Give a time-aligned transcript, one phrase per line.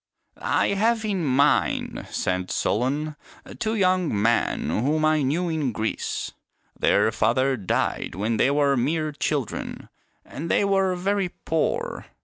[0.63, 3.15] "I have in mind," said Solon,"
[3.59, 6.31] two young men whom I knew in Greece.
[6.75, 9.89] Their father died when they were mere children,
[10.25, 12.07] and they were very poor.